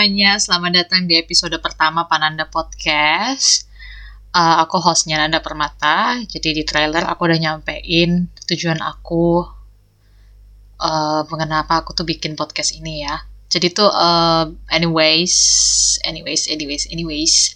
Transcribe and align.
Semuanya, 0.00 0.40
selamat 0.40 0.72
datang 0.80 1.04
di 1.04 1.20
episode 1.20 1.52
pertama 1.60 2.08
Pananda 2.08 2.48
Podcast. 2.48 3.68
Uh, 4.32 4.64
aku 4.64 4.80
hostnya 4.80 5.20
Nanda 5.20 5.44
Permata. 5.44 6.16
Jadi 6.24 6.56
di 6.56 6.64
trailer 6.64 7.04
aku 7.04 7.28
udah 7.28 7.36
nyampein 7.36 8.24
tujuan 8.48 8.80
aku 8.80 9.44
uh, 10.80 11.20
mengapa 11.28 11.84
aku 11.84 11.92
tuh 11.92 12.08
bikin 12.08 12.32
podcast 12.32 12.80
ini 12.80 13.04
ya. 13.04 13.20
Jadi 13.52 13.76
tuh 13.76 13.92
uh, 13.92 14.48
anyways, 14.72 15.36
anyways, 16.08 16.48
anyways, 16.48 16.88
anyways. 16.88 17.52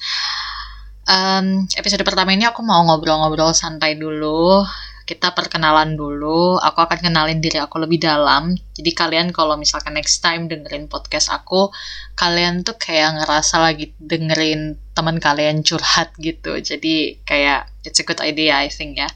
Um, 1.08 1.64
episode 1.80 2.04
pertama 2.04 2.36
ini 2.36 2.44
aku 2.44 2.60
mau 2.60 2.84
ngobrol-ngobrol 2.84 3.56
santai 3.56 3.96
dulu 3.96 4.60
kita 5.04 5.36
perkenalan 5.36 5.96
dulu. 6.00 6.56
Aku 6.56 6.80
akan 6.80 6.98
kenalin 7.00 7.38
diri 7.44 7.60
aku 7.60 7.76
lebih 7.76 8.00
dalam. 8.00 8.56
Jadi 8.72 8.90
kalian 8.96 9.30
kalau 9.36 9.60
misalkan 9.60 9.94
next 9.96 10.24
time 10.24 10.48
dengerin 10.48 10.88
podcast 10.88 11.28
aku, 11.28 11.68
kalian 12.16 12.64
tuh 12.64 12.80
kayak 12.80 13.20
ngerasa 13.20 13.60
lagi 13.60 13.92
dengerin 14.00 14.80
teman 14.96 15.20
kalian 15.20 15.60
curhat 15.60 16.16
gitu. 16.16 16.56
Jadi 16.56 17.20
kayak 17.28 17.68
it's 17.84 18.00
a 18.00 18.04
good 18.04 18.20
idea 18.24 18.64
I 18.64 18.72
think 18.72 18.96
ya. 18.96 19.08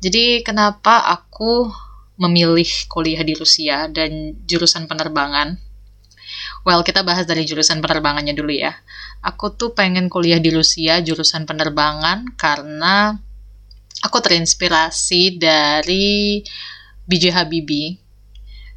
Jadi 0.00 0.40
kenapa 0.40 1.04
aku 1.12 1.68
memilih 2.18 2.66
kuliah 2.90 3.22
di 3.22 3.36
Rusia 3.36 3.86
dan 3.86 4.34
jurusan 4.48 4.88
penerbangan? 4.88 5.60
Well, 6.66 6.82
kita 6.82 7.06
bahas 7.06 7.24
dari 7.24 7.46
jurusan 7.46 7.78
penerbangannya 7.80 8.34
dulu 8.34 8.50
ya. 8.52 8.74
Aku 9.22 9.54
tuh 9.54 9.72
pengen 9.72 10.10
kuliah 10.10 10.38
di 10.42 10.50
Rusia 10.50 11.00
jurusan 11.00 11.46
penerbangan 11.46 12.34
karena 12.34 13.18
aku 14.02 14.18
terinspirasi 14.22 15.38
dari 15.40 16.42
B.J. 17.08 17.32
Habibie, 17.32 17.96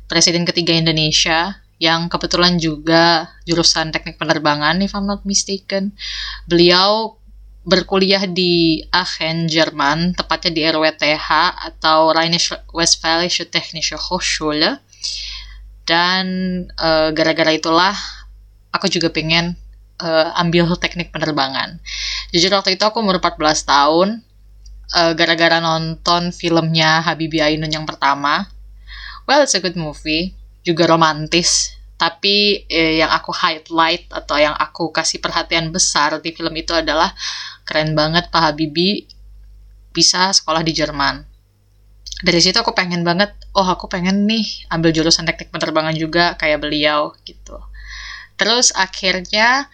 presiden 0.08 0.48
ketiga 0.48 0.72
Indonesia, 0.72 1.62
yang 1.82 2.08
kebetulan 2.08 2.62
juga 2.62 3.34
jurusan 3.50 3.90
teknik 3.90 4.22
penerbangan, 4.22 4.78
if 4.86 4.94
I'm 4.94 5.10
not 5.10 5.26
mistaken. 5.26 5.98
Beliau 6.46 7.18
berkuliah 7.66 8.30
di 8.30 8.86
Aachen, 8.94 9.50
Jerman, 9.50 10.14
tepatnya 10.14 10.52
di 10.54 10.62
RWTH 10.66 11.30
atau 11.74 12.14
Rheinische 12.14 12.58
Westfälische 12.70 13.50
Technische 13.50 13.98
Hochschule. 13.98 14.78
Dan 15.86 16.26
uh, 16.78 17.10
gara-gara 17.12 17.52
itulah 17.52 17.98
aku 18.70 18.86
juga 18.88 19.10
pengen 19.10 19.58
uh, 20.02 20.38
ambil 20.38 20.74
teknik 20.78 21.10
penerbangan. 21.10 21.82
Jujur 22.30 22.54
waktu 22.54 22.78
itu 22.78 22.84
aku 22.86 23.02
umur 23.02 23.18
14 23.18 23.42
tahun, 23.66 24.22
uh, 24.96 25.14
gara-gara 25.16 25.60
nonton 25.64 26.36
filmnya 26.36 27.04
Habibie 27.04 27.44
Ainun 27.44 27.72
yang 27.72 27.88
pertama. 27.88 28.48
Well, 29.26 29.44
it's 29.46 29.56
a 29.56 29.64
good 29.64 29.80
movie, 29.80 30.36
juga 30.66 30.88
romantis. 30.90 31.76
Tapi 31.96 32.66
eh, 32.66 32.98
yang 32.98 33.14
aku 33.14 33.30
highlight 33.30 34.10
atau 34.10 34.42
yang 34.42 34.58
aku 34.58 34.90
kasih 34.90 35.22
perhatian 35.22 35.70
besar 35.70 36.18
di 36.18 36.34
film 36.34 36.52
itu 36.58 36.74
adalah 36.74 37.14
keren 37.62 37.94
banget 37.94 38.34
Pak 38.34 38.42
Habibie 38.42 39.06
bisa 39.94 40.34
sekolah 40.34 40.66
di 40.66 40.74
Jerman. 40.74 41.22
Dari 42.22 42.42
situ 42.42 42.58
aku 42.58 42.74
pengen 42.74 43.06
banget, 43.06 43.34
oh 43.54 43.66
aku 43.66 43.86
pengen 43.86 44.26
nih 44.26 44.46
ambil 44.74 44.90
jurusan 44.94 45.30
teknik 45.30 45.54
penerbangan 45.54 45.94
juga 45.94 46.34
kayak 46.38 46.62
beliau 46.62 47.14
gitu. 47.22 47.58
Terus 48.38 48.74
akhirnya 48.74 49.70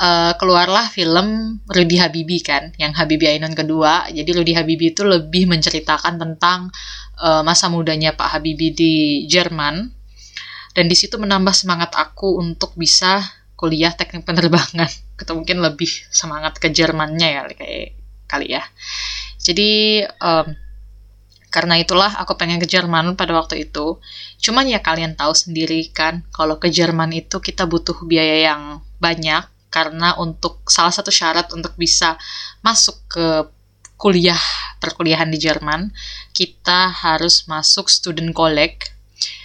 uh, 0.00 0.32
keluarlah 0.40 0.88
film 0.88 1.60
Rudy 1.68 2.00
Habibi 2.00 2.40
kan, 2.40 2.72
yang 2.80 2.96
Habibie 2.96 3.36
Ainun 3.36 3.52
kedua. 3.52 4.08
Jadi 4.08 4.30
Rudy 4.32 4.56
Habibi 4.56 4.96
itu 4.96 5.04
lebih 5.04 5.44
menceritakan 5.46 6.16
tentang 6.16 6.72
uh, 7.20 7.44
masa 7.44 7.68
mudanya 7.68 8.16
Pak 8.16 8.40
Habibie 8.40 8.72
di 8.72 8.94
Jerman. 9.28 9.92
Dan 10.72 10.86
di 10.88 10.96
situ 10.96 11.20
menambah 11.20 11.52
semangat 11.52 11.92
aku 11.98 12.40
untuk 12.40 12.72
bisa 12.74 13.20
kuliah 13.54 13.92
teknik 13.92 14.24
penerbangan. 14.24 14.88
Atau 15.20 15.36
mungkin 15.36 15.60
lebih 15.60 15.90
semangat 16.08 16.56
ke 16.56 16.72
Jermannya 16.72 17.28
ya 17.28 17.42
kayak 17.52 17.92
kali 18.24 18.56
ya. 18.56 18.64
Jadi 19.36 20.00
um, 20.22 20.48
karena 21.50 21.74
itulah 21.82 22.14
aku 22.22 22.38
pengen 22.38 22.62
ke 22.62 22.64
Jerman 22.64 23.18
pada 23.18 23.34
waktu 23.36 23.68
itu. 23.68 23.98
Cuman 24.40 24.70
ya 24.70 24.80
kalian 24.80 25.18
tahu 25.18 25.34
sendiri 25.34 25.90
kan, 25.90 26.24
kalau 26.30 26.62
ke 26.62 26.70
Jerman 26.70 27.10
itu 27.12 27.42
kita 27.42 27.66
butuh 27.66 27.98
biaya 28.06 28.54
yang 28.54 28.62
banyak 29.02 29.59
karena 29.70 30.18
untuk 30.18 30.66
salah 30.66 30.90
satu 30.90 31.08
syarat 31.14 31.54
untuk 31.54 31.78
bisa 31.78 32.18
masuk 32.60 32.98
ke 33.06 33.26
kuliah 34.00 34.40
perkuliahan 34.80 35.28
di 35.28 35.38
Jerman 35.38 35.92
kita 36.32 36.90
harus 36.90 37.44
masuk 37.46 37.86
student 37.92 38.32
college. 38.32 38.90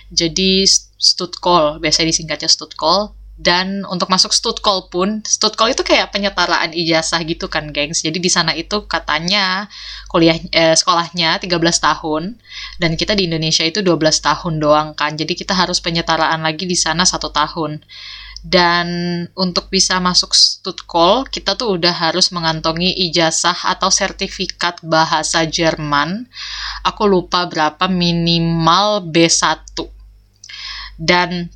Jadi 0.09 0.63
studcall 0.95 1.77
biasa 1.83 2.07
disingkatnya 2.07 2.47
studcall 2.47 3.11
dan 3.35 3.83
untuk 3.91 4.07
masuk 4.07 4.31
studcall 4.31 4.87
pun 4.87 5.19
studcall 5.27 5.75
itu 5.75 5.83
kayak 5.83 6.15
penyetaraan 6.15 6.71
ijazah 6.71 7.19
gitu 7.27 7.51
kan 7.51 7.75
gengs. 7.75 7.99
Jadi 7.99 8.23
di 8.23 8.31
sana 8.31 8.55
itu 8.55 8.87
katanya 8.87 9.67
kuliah 10.07 10.39
eh, 10.55 10.71
sekolahnya 10.71 11.43
13 11.43 11.51
tahun 11.59 12.39
dan 12.79 12.95
kita 12.95 13.11
di 13.11 13.27
Indonesia 13.27 13.67
itu 13.67 13.83
12 13.83 13.99
tahun 14.23 14.63
doang 14.63 14.95
kan. 14.95 15.19
Jadi 15.19 15.35
kita 15.35 15.51
harus 15.51 15.83
penyetaraan 15.83 16.39
lagi 16.47 16.63
di 16.63 16.79
sana 16.79 17.03
satu 17.03 17.27
tahun 17.35 17.83
dan 18.45 18.87
untuk 19.33 19.73
bisa 19.73 19.97
masuk 19.97 20.37
Stuttgart 20.37 21.33
kita 21.33 21.57
tuh 21.57 21.81
udah 21.81 21.89
harus 21.91 22.29
mengantongi 22.29 22.93
ijazah 23.09 23.57
atau 23.73 23.89
sertifikat 23.89 24.85
bahasa 24.85 25.49
Jerman 25.49 26.29
aku 26.85 27.09
lupa 27.09 27.49
berapa 27.49 27.89
minimal 27.89 29.09
B1 29.09 29.65
dan 31.01 31.49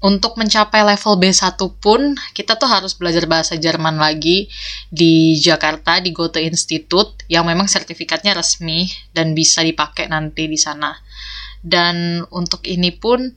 untuk 0.00 0.40
mencapai 0.40 0.80
level 0.80 1.20
B1 1.20 1.60
pun 1.80 2.16
kita 2.32 2.56
tuh 2.56 2.68
harus 2.68 2.96
belajar 2.96 3.28
bahasa 3.28 3.60
Jerman 3.60 4.00
lagi 4.00 4.48
di 4.88 5.36
Jakarta 5.36 6.00
di 6.00 6.12
Goethe 6.16 6.40
Institute 6.40 7.20
yang 7.28 7.44
memang 7.44 7.68
sertifikatnya 7.68 8.32
resmi 8.32 8.88
dan 9.12 9.36
bisa 9.36 9.60
dipakai 9.60 10.08
nanti 10.08 10.48
di 10.48 10.56
sana. 10.56 10.96
Dan 11.60 12.24
untuk 12.32 12.64
ini 12.64 12.96
pun 12.96 13.36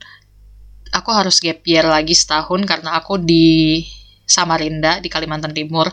aku 0.94 1.10
harus 1.10 1.42
gap 1.42 1.58
year 1.66 1.82
lagi 1.82 2.14
setahun 2.14 2.62
karena 2.62 2.94
aku 2.94 3.18
di 3.18 3.82
Samarinda 4.24 5.02
di 5.02 5.12
Kalimantan 5.12 5.52
Timur. 5.52 5.90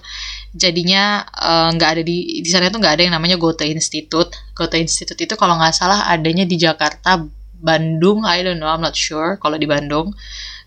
Jadinya 0.53 1.25
eh, 1.25 1.69
nggak 1.75 1.89
uh, 1.89 1.93
ada 1.97 2.03
di 2.05 2.39
di 2.39 2.49
sana 2.49 2.69
itu 2.69 2.77
nggak 2.79 2.93
ada 2.99 3.03
yang 3.09 3.15
namanya 3.17 3.35
Goethe 3.41 3.67
Institute. 3.67 4.31
Goethe 4.55 4.79
Institute 4.79 5.19
itu 5.19 5.33
kalau 5.35 5.59
nggak 5.59 5.75
salah 5.75 6.07
adanya 6.07 6.47
di 6.47 6.55
Jakarta, 6.55 7.19
Bandung, 7.61 8.23
I 8.23 8.45
don't 8.45 8.61
know, 8.61 8.69
I'm 8.69 8.81
not 8.81 8.95
sure 8.95 9.35
kalau 9.41 9.57
di 9.59 9.67
Bandung 9.67 10.15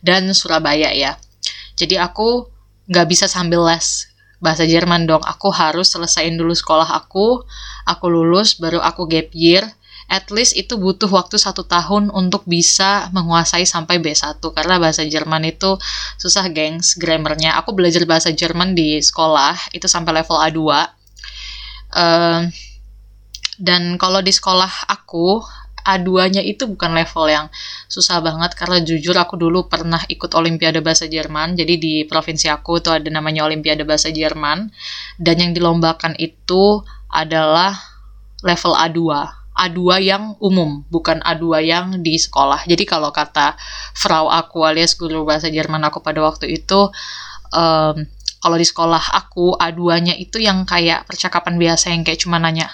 dan 0.05 0.29
Surabaya 0.37 0.93
ya. 0.93 1.17
Jadi 1.75 1.97
aku 1.97 2.51
nggak 2.91 3.07
bisa 3.09 3.27
sambil 3.27 3.65
les 3.65 4.11
bahasa 4.45 4.69
Jerman 4.69 5.09
dong. 5.09 5.25
Aku 5.25 5.49
harus 5.49 5.89
selesaiin 5.89 6.37
dulu 6.37 6.53
sekolah 6.53 6.87
aku, 7.01 7.43
aku 7.89 8.07
lulus 8.13 8.61
baru 8.61 8.85
aku 8.85 9.09
gap 9.09 9.33
year 9.33 9.65
at 10.09 10.29
least 10.29 10.55
itu 10.55 10.77
butuh 10.77 11.09
waktu 11.09 11.41
satu 11.41 11.65
tahun 11.65 12.13
untuk 12.13 12.45
bisa 12.45 13.09
menguasai 13.11 13.65
sampai 13.65 13.99
B1 14.01 14.41
karena 14.41 14.77
bahasa 14.77 15.03
Jerman 15.05 15.49
itu 15.49 15.77
susah 16.21 16.49
gengs 16.53 16.97
grammarnya. 17.01 17.57
Aku 17.61 17.73
belajar 17.73 18.05
bahasa 18.05 18.31
Jerman 18.31 18.77
di 18.77 19.01
sekolah 19.01 19.73
itu 19.73 19.89
sampai 19.89 20.23
level 20.23 20.37
A2 20.39 20.61
uh, 21.95 22.41
dan 23.59 23.83
kalau 23.97 24.21
di 24.21 24.35
sekolah 24.35 24.91
aku 24.91 25.43
A2-nya 25.85 26.41
itu 26.41 26.65
bukan 26.65 26.97
level 26.97 27.29
yang 27.29 27.47
susah 27.93 28.25
banget 28.25 28.57
karena 28.57 28.81
jujur 28.81 29.13
aku 29.21 29.37
dulu 29.37 29.69
pernah 29.69 30.01
ikut 30.09 30.33
olimpiade 30.33 30.81
bahasa 30.81 31.05
Jerman. 31.05 31.61
Jadi 31.61 31.75
di 31.77 31.95
provinsi 32.09 32.49
aku 32.49 32.81
tuh 32.81 32.97
ada 32.97 33.09
namanya 33.13 33.45
olimpiade 33.45 33.85
bahasa 33.85 34.09
Jerman. 34.09 34.73
Dan 35.21 35.37
yang 35.45 35.53
dilombakan 35.53 36.17
itu 36.17 36.81
adalah 37.13 37.77
level 38.41 38.73
A2 38.73 39.01
A2 39.55 39.81
yang 40.03 40.35
umum, 40.43 40.83
bukan 40.91 41.23
A2 41.23 41.45
yang 41.63 41.87
di 42.03 42.19
sekolah. 42.19 42.67
Jadi 42.67 42.85
kalau 42.85 43.15
kata 43.15 43.55
Frau 43.95 44.27
aku 44.27 44.67
alias 44.67 44.99
guru 44.99 45.23
bahasa 45.23 45.47
Jerman 45.47 45.87
aku 45.87 46.03
pada 46.03 46.21
waktu 46.23 46.59
itu, 46.59 46.91
um, 47.55 47.97
kalau 48.45 48.57
di 48.61 48.67
sekolah 48.67 49.15
aku 49.25 49.57
A2-nya 49.57 50.19
itu 50.21 50.37
yang 50.43 50.69
kayak 50.69 51.09
percakapan 51.09 51.57
biasa 51.57 51.95
yang 51.95 52.05
kayak 52.05 52.21
cuma 52.21 52.37
nanya 52.37 52.69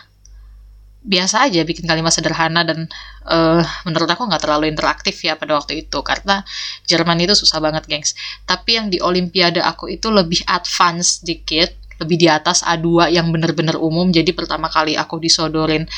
biasa 1.01 1.49
aja 1.49 1.65
bikin 1.65 1.89
kalimat 1.89 2.13
sederhana 2.13 2.61
dan 2.61 2.85
uh, 3.25 3.65
menurut 3.89 4.05
aku 4.05 4.29
nggak 4.29 4.43
terlalu 4.45 4.69
interaktif 4.69 5.17
ya 5.25 5.33
pada 5.33 5.57
waktu 5.57 5.89
itu 5.89 5.99
karena 6.05 6.45
Jerman 6.85 7.25
itu 7.25 7.33
susah 7.33 7.57
banget 7.57 7.89
gengs 7.89 8.13
tapi 8.45 8.77
yang 8.77 8.93
di 8.93 9.01
Olimpiade 9.01 9.65
aku 9.65 9.89
itu 9.89 10.13
lebih 10.13 10.45
advance 10.45 11.25
dikit 11.25 11.73
lebih 12.01 12.17
di 12.21 12.29
atas 12.29 12.61
A2 12.65 13.17
yang 13.17 13.33
bener-bener 13.33 13.81
umum 13.81 14.13
jadi 14.13 14.29
pertama 14.37 14.69
kali 14.69 14.93
aku 14.93 15.17
disodorin 15.17 15.89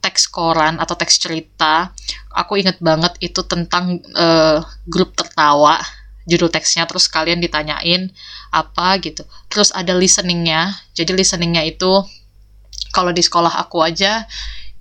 teks 0.00 0.28
koran 0.32 0.80
atau 0.80 0.96
teks 0.96 1.20
cerita 1.20 1.92
aku 2.32 2.60
inget 2.60 2.80
banget 2.80 3.16
itu 3.20 3.44
tentang 3.44 4.00
uh, 4.16 4.64
grup 4.88 5.12
tertawa 5.12 5.78
judul 6.28 6.52
teksnya 6.52 6.84
terus 6.84 7.08
kalian 7.08 7.40
ditanyain 7.40 8.12
apa 8.52 8.96
gitu 9.00 9.24
terus 9.52 9.72
ada 9.72 9.92
listeningnya 9.96 10.72
jadi 10.96 11.12
listeningnya 11.12 11.64
itu 11.64 12.04
kalau 12.90 13.14
di 13.14 13.22
sekolah 13.22 13.60
aku 13.60 13.84
aja 13.84 14.26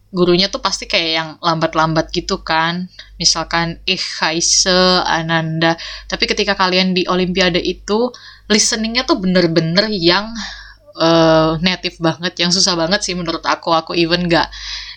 gurunya 0.09 0.49
tuh 0.49 0.61
pasti 0.61 0.89
kayak 0.89 1.11
yang 1.13 1.29
lambat-lambat 1.37 2.09
gitu 2.09 2.41
kan. 2.41 2.89
Misalkan 3.21 3.77
ih 3.85 4.01
Kaise, 4.01 5.05
Ananda. 5.05 5.77
Tapi 6.09 6.25
ketika 6.25 6.57
kalian 6.57 6.97
di 6.97 7.05
Olimpiade 7.05 7.61
itu 7.61 8.09
listeningnya 8.49 9.05
tuh 9.05 9.21
bener-bener 9.21 9.85
yang 9.93 10.33
uh, 10.97 11.61
native 11.61 12.01
banget, 12.01 12.33
yang 12.41 12.49
susah 12.49 12.73
banget 12.73 13.05
sih 13.05 13.13
menurut 13.13 13.45
aku. 13.45 13.69
Aku 13.69 13.93
even 13.93 14.25
gak 14.25 14.49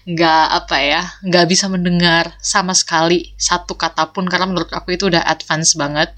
nggak 0.03 0.45
apa 0.51 0.77
ya 0.83 1.03
nggak 1.23 1.47
bisa 1.47 1.71
mendengar 1.71 2.35
sama 2.43 2.75
sekali 2.75 3.31
satu 3.39 3.79
kata 3.79 4.11
pun 4.11 4.27
karena 4.27 4.51
menurut 4.51 4.71
aku 4.75 4.95
itu 4.95 5.09
udah 5.09 5.23
advance 5.25 5.79
banget. 5.79 6.11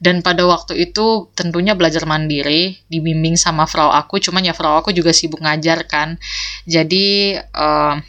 Dan 0.00 0.24
pada 0.24 0.48
waktu 0.48 0.80
itu 0.80 1.28
tentunya 1.36 1.76
belajar 1.76 2.08
mandiri 2.08 2.80
dibimbing 2.88 3.36
sama 3.36 3.68
frau 3.68 3.92
aku 3.92 4.16
cuman 4.16 4.48
ya 4.48 4.56
frau 4.56 4.80
aku 4.80 4.96
juga 4.96 5.12
sibuk 5.12 5.44
ngajar 5.44 5.84
kan. 5.84 6.16
Jadi 6.64 7.36
uh, 7.36 8.00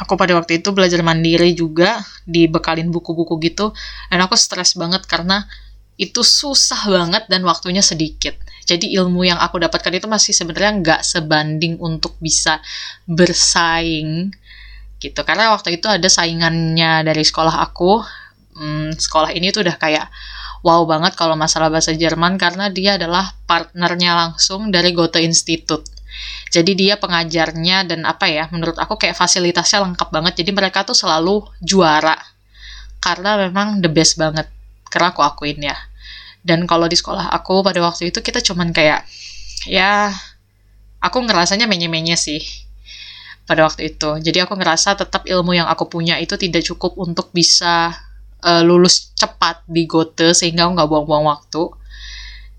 aku 0.00 0.16
pada 0.16 0.32
waktu 0.36 0.60
itu 0.60 0.72
belajar 0.72 1.04
mandiri 1.04 1.52
juga 1.52 2.00
dibekalin 2.24 2.88
buku-buku 2.88 3.36
gitu 3.44 3.76
dan 4.08 4.18
aku 4.24 4.36
stres 4.36 4.72
banget 4.76 5.04
karena 5.04 5.44
itu 6.02 6.26
susah 6.26 6.90
banget 6.90 7.30
dan 7.30 7.46
waktunya 7.46 7.80
sedikit 7.80 8.34
jadi 8.62 8.94
ilmu 9.02 9.26
yang 9.26 9.38
aku 9.42 9.58
dapatkan 9.58 9.90
itu 9.98 10.06
masih 10.06 10.32
sebenarnya 10.32 10.72
nggak 10.80 11.00
sebanding 11.02 11.82
untuk 11.82 12.14
bisa 12.22 12.62
bersaing 13.10 14.30
gitu. 15.02 15.20
Karena 15.26 15.50
waktu 15.50 15.82
itu 15.82 15.90
ada 15.90 16.06
saingannya 16.06 17.02
dari 17.02 17.26
sekolah 17.26 17.58
aku. 17.58 18.00
Hmm, 18.54 18.94
sekolah 18.94 19.34
ini 19.34 19.50
tuh 19.50 19.66
udah 19.66 19.76
kayak 19.80 20.06
wow 20.62 20.86
banget 20.86 21.18
kalau 21.18 21.34
masalah 21.34 21.72
bahasa 21.72 21.90
Jerman 21.90 22.38
karena 22.38 22.70
dia 22.70 22.94
adalah 22.94 23.34
partnernya 23.50 24.14
langsung 24.14 24.70
dari 24.70 24.94
Goethe 24.94 25.18
Institute. 25.26 25.82
Jadi 26.52 26.76
dia 26.78 27.00
pengajarnya 27.00 27.88
dan 27.88 28.06
apa 28.06 28.28
ya, 28.28 28.46
menurut 28.52 28.78
aku 28.78 28.94
kayak 29.00 29.16
fasilitasnya 29.18 29.82
lengkap 29.82 30.12
banget. 30.12 30.44
Jadi 30.44 30.50
mereka 30.54 30.86
tuh 30.86 30.94
selalu 30.94 31.42
juara. 31.58 32.14
Karena 33.02 33.34
memang 33.40 33.82
the 33.82 33.90
best 33.90 34.14
banget. 34.20 34.46
Karena 34.86 35.10
aku 35.10 35.24
akuin 35.24 35.58
ya 35.58 35.74
dan 36.42 36.66
kalau 36.66 36.90
di 36.90 36.98
sekolah 36.98 37.30
aku 37.30 37.62
pada 37.62 37.78
waktu 37.82 38.10
itu 38.10 38.18
kita 38.18 38.42
cuman 38.42 38.74
kayak 38.74 39.06
ya 39.66 40.10
aku 40.98 41.18
ngerasanya 41.22 41.70
menye-menye 41.70 42.18
sih 42.18 42.42
pada 43.46 43.66
waktu 43.66 43.94
itu. 43.94 44.22
Jadi 44.22 44.38
aku 44.42 44.54
ngerasa 44.54 44.94
tetap 44.98 45.26
ilmu 45.26 45.54
yang 45.54 45.66
aku 45.66 45.90
punya 45.90 46.18
itu 46.22 46.38
tidak 46.38 46.62
cukup 46.66 46.94
untuk 46.98 47.34
bisa 47.34 47.90
uh, 48.42 48.62
lulus 48.62 49.14
cepat 49.18 49.66
di 49.66 49.86
Goethe 49.86 50.34
sehingga 50.34 50.66
aku 50.66 50.78
nggak 50.78 50.88
buang-buang 50.90 51.26
waktu. 51.26 51.62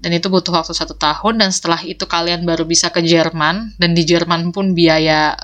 Dan 0.04 0.12
itu 0.20 0.28
butuh 0.28 0.52
waktu 0.52 0.76
satu 0.76 1.00
tahun 1.00 1.40
dan 1.40 1.56
setelah 1.56 1.80
itu 1.80 2.04
kalian 2.04 2.44
baru 2.44 2.68
bisa 2.68 2.92
ke 2.92 3.00
Jerman 3.00 3.80
dan 3.80 3.96
di 3.96 4.04
Jerman 4.04 4.52
pun 4.52 4.76
biayanya 4.76 5.40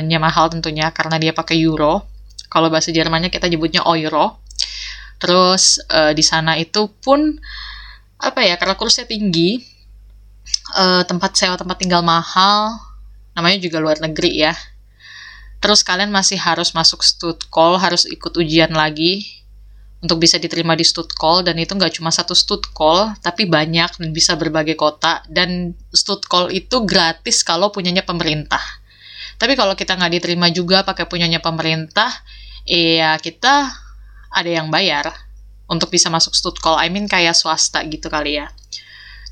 uh, 0.00 0.16
mahal 0.16 0.48
tentunya 0.48 0.88
karena 0.96 1.20
dia 1.20 1.36
pakai 1.36 1.60
euro. 1.60 2.08
Kalau 2.48 2.72
bahasa 2.72 2.88
Jermannya 2.88 3.28
kita 3.28 3.52
nyebutnya 3.52 3.84
euro. 3.84 4.40
Terus 5.20 5.84
uh, 5.92 6.16
di 6.16 6.24
sana 6.24 6.56
itu 6.56 6.88
pun 7.04 7.36
apa 8.18 8.42
ya 8.42 8.58
karena 8.58 8.74
kursnya 8.74 9.06
tinggi 9.06 9.62
uh, 10.74 11.06
tempat 11.06 11.38
sewa 11.38 11.54
tempat 11.54 11.78
tinggal 11.78 12.02
mahal 12.02 12.74
namanya 13.38 13.62
juga 13.62 13.78
luar 13.78 14.02
negeri 14.02 14.42
ya. 14.42 14.54
Terus 15.58 15.82
kalian 15.82 16.10
masih 16.10 16.38
harus 16.38 16.74
masuk 16.74 17.02
stud 17.02 17.46
call 17.50 17.78
harus 17.78 18.06
ikut 18.06 18.34
ujian 18.34 18.74
lagi 18.74 19.26
untuk 19.98 20.22
bisa 20.22 20.38
diterima 20.38 20.78
di 20.78 20.86
stud 20.86 21.10
call 21.14 21.42
dan 21.42 21.58
itu 21.58 21.74
nggak 21.74 21.98
cuma 21.98 22.14
satu 22.14 22.34
stud 22.34 22.70
call 22.74 23.14
tapi 23.22 23.46
banyak 23.46 23.98
dan 23.98 24.10
bisa 24.10 24.34
berbagai 24.34 24.74
kota. 24.74 25.22
Dan 25.30 25.74
stud 25.94 26.26
call 26.26 26.50
itu 26.50 26.82
gratis 26.82 27.46
kalau 27.46 27.70
punyanya 27.70 28.02
pemerintah. 28.02 28.62
Tapi 29.38 29.54
kalau 29.54 29.78
kita 29.78 29.94
nggak 29.94 30.18
diterima 30.18 30.50
juga 30.50 30.82
pakai 30.82 31.06
punyanya 31.06 31.38
pemerintah 31.38 32.10
ya 32.66 33.14
kita 33.22 33.70
ada 34.34 34.50
yang 34.50 34.66
bayar 34.68 35.14
untuk 35.68 35.92
bisa 35.92 36.08
masuk 36.08 36.32
call, 36.58 36.80
I 36.80 36.88
mean 36.88 37.04
kayak 37.04 37.36
swasta 37.36 37.84
gitu 37.86 38.08
kali 38.08 38.40
ya. 38.40 38.48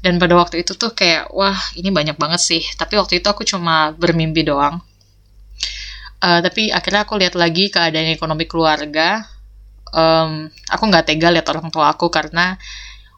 Dan 0.04 0.20
pada 0.20 0.36
waktu 0.36 0.62
itu 0.62 0.76
tuh 0.76 0.92
kayak, 0.92 1.32
wah 1.32 1.56
ini 1.74 1.88
banyak 1.88 2.20
banget 2.20 2.38
sih. 2.38 2.62
Tapi 2.76 3.00
waktu 3.00 3.18
itu 3.24 3.26
aku 3.26 3.42
cuma 3.42 3.96
bermimpi 3.96 4.44
doang. 4.44 4.78
Uh, 6.20 6.40
tapi 6.44 6.68
akhirnya 6.70 7.08
aku 7.08 7.16
lihat 7.16 7.34
lagi 7.34 7.72
keadaan 7.72 8.12
ekonomi 8.12 8.44
keluarga. 8.44 9.24
Um, 9.96 10.52
aku 10.68 10.82
nggak 10.86 11.08
tega 11.08 11.32
lihat 11.32 11.48
orang 11.48 11.72
tua 11.72 11.90
aku 11.90 12.12
karena, 12.12 12.60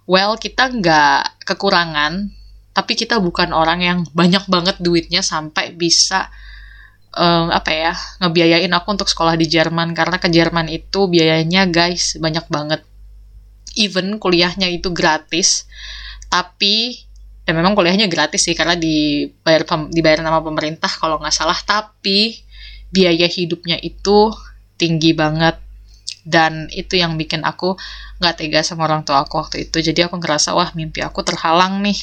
well 0.06 0.38
kita 0.38 0.70
nggak 0.70 1.42
kekurangan, 1.42 2.30
tapi 2.70 2.94
kita 2.94 3.18
bukan 3.18 3.50
orang 3.50 3.82
yang 3.82 3.98
banyak 4.14 4.46
banget 4.46 4.78
duitnya 4.78 5.18
sampai 5.18 5.74
bisa 5.74 6.30
um, 7.18 7.50
apa 7.50 7.70
ya 7.74 7.92
ngebiayain 8.22 8.70
aku 8.70 8.88
untuk 8.94 9.08
sekolah 9.10 9.34
di 9.34 9.50
Jerman 9.50 9.92
karena 9.96 10.16
ke 10.22 10.28
Jerman 10.30 10.70
itu 10.70 11.10
biayanya 11.10 11.66
guys 11.66 12.14
banyak 12.22 12.46
banget 12.46 12.80
even 13.78 14.18
kuliahnya 14.18 14.66
itu 14.66 14.90
gratis 14.90 15.70
tapi 16.26 17.08
dan 17.48 17.56
memang 17.56 17.72
kuliahnya 17.72 18.12
gratis 18.12 18.44
sih 18.44 18.52
karena 18.52 18.76
dibayar 18.76 19.64
dibayar 19.88 20.20
nama 20.20 20.44
pemerintah 20.44 20.92
kalau 20.92 21.16
nggak 21.16 21.32
salah 21.32 21.56
tapi 21.64 22.44
biaya 22.92 23.24
hidupnya 23.24 23.80
itu 23.80 24.36
tinggi 24.76 25.16
banget. 25.16 25.56
Dan 26.28 26.68
itu 26.68 27.00
yang 27.00 27.16
bikin 27.16 27.40
aku 27.40 27.72
nggak 28.20 28.36
tega 28.36 28.60
sama 28.60 28.84
orang 28.84 29.00
tua 29.00 29.24
aku 29.24 29.40
waktu 29.40 29.64
itu. 29.64 29.80
Jadi 29.80 30.04
aku 30.04 30.20
ngerasa 30.20 30.52
wah 30.52 30.68
mimpi 30.76 31.00
aku 31.00 31.24
terhalang 31.24 31.80
nih. 31.80 31.96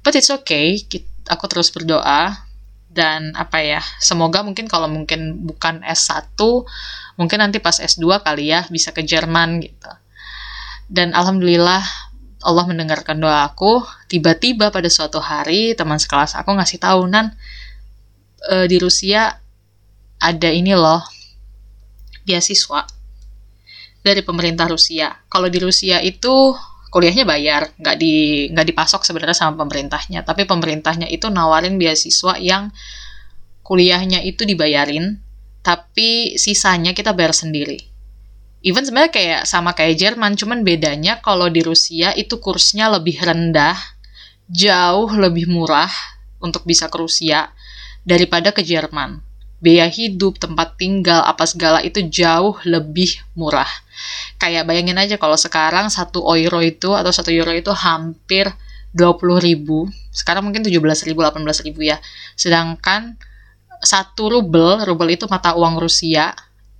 But 0.00 0.16
it's 0.16 0.32
okay 0.32 0.80
aku 1.28 1.44
terus 1.52 1.68
berdoa. 1.68 2.48
Dan 2.88 3.36
apa 3.36 3.60
ya 3.60 3.84
semoga 4.00 4.40
mungkin 4.40 4.64
kalau 4.72 4.88
mungkin 4.88 5.44
bukan 5.44 5.84
S1 5.84 6.40
mungkin 7.20 7.38
nanti 7.44 7.60
pas 7.60 7.76
S2 7.76 8.24
kali 8.24 8.50
ya 8.50 8.64
bisa 8.72 8.90
ke 8.96 9.04
Jerman 9.04 9.60
gitu 9.60 9.92
dan 10.88 11.12
alhamdulillah 11.12 11.84
Allah 12.42 12.64
mendengarkan 12.64 13.20
doa 13.20 13.44
aku. 13.44 13.84
Tiba-tiba 14.08 14.72
pada 14.72 14.88
suatu 14.88 15.20
hari 15.20 15.76
teman 15.76 16.00
sekelas 16.00 16.34
aku 16.40 16.56
ngasih 16.56 16.80
tahu 16.80 17.04
nan 17.06 17.36
e, 18.40 18.64
di 18.66 18.80
Rusia 18.80 19.36
ada 20.18 20.50
ini 20.50 20.72
loh 20.72 21.04
beasiswa 22.24 22.88
dari 24.00 24.24
pemerintah 24.24 24.66
Rusia. 24.66 25.12
Kalau 25.28 25.52
di 25.52 25.60
Rusia 25.60 26.00
itu 26.00 26.56
kuliahnya 26.88 27.28
bayar, 27.28 27.68
nggak 27.76 27.96
di 28.00 28.48
nggak 28.48 28.66
dipasok 28.72 29.04
sebenarnya 29.04 29.36
sama 29.36 29.60
pemerintahnya, 29.60 30.24
tapi 30.24 30.48
pemerintahnya 30.48 31.04
itu 31.12 31.28
nawarin 31.28 31.76
beasiswa 31.76 32.40
yang 32.40 32.72
kuliahnya 33.60 34.24
itu 34.24 34.48
dibayarin, 34.48 35.20
tapi 35.60 36.40
sisanya 36.40 36.96
kita 36.96 37.12
bayar 37.12 37.36
sendiri 37.36 37.97
even 38.62 38.82
sebenarnya 38.82 39.12
kayak 39.12 39.40
sama 39.46 39.74
kayak 39.74 39.98
Jerman 39.98 40.34
cuman 40.34 40.66
bedanya 40.66 41.18
kalau 41.22 41.46
di 41.50 41.62
Rusia 41.62 42.14
itu 42.14 42.38
kursnya 42.42 42.90
lebih 42.90 43.18
rendah 43.22 43.76
jauh 44.48 45.10
lebih 45.12 45.46
murah 45.46 45.90
untuk 46.42 46.64
bisa 46.64 46.86
ke 46.90 46.96
Rusia 46.96 47.52
daripada 48.02 48.50
ke 48.54 48.64
Jerman 48.64 49.28
biaya 49.58 49.90
hidup, 49.90 50.38
tempat 50.38 50.78
tinggal, 50.78 51.22
apa 51.26 51.42
segala 51.44 51.82
itu 51.82 52.02
jauh 52.06 52.54
lebih 52.62 53.18
murah. 53.34 53.68
Kayak 54.38 54.70
bayangin 54.70 54.98
aja 54.98 55.18
kalau 55.18 55.34
sekarang 55.34 55.90
satu 55.90 56.22
euro 56.38 56.62
itu 56.62 56.94
atau 56.94 57.10
satu 57.10 57.34
euro 57.34 57.50
itu 57.50 57.74
hampir 57.74 58.46
20 58.94 59.18
ribu. 59.42 59.90
Sekarang 60.14 60.46
mungkin 60.46 60.62
17 60.62 60.78
ribu, 61.10 61.26
18 61.26 61.66
ribu 61.66 61.80
ya. 61.82 61.98
Sedangkan 62.38 63.18
satu 63.82 64.30
rubel, 64.30 64.86
rubel 64.86 65.18
itu 65.18 65.26
mata 65.26 65.58
uang 65.58 65.82
Rusia, 65.82 66.34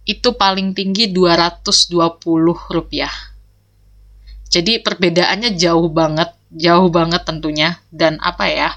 itu 0.08 0.32
paling 0.32 0.72
tinggi 0.72 1.12
220 1.12 1.92
rupiah. 2.72 3.12
Jadi 4.48 4.80
perbedaannya 4.80 5.52
jauh 5.60 5.92
banget, 5.92 6.32
jauh 6.48 6.88
banget 6.88 7.28
tentunya. 7.28 7.76
Dan 7.92 8.16
apa 8.24 8.48
ya, 8.48 8.72